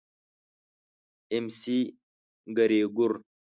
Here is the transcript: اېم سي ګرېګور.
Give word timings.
اېم 1.31 1.45
سي 1.59 1.77
ګرېګور. 2.57 3.11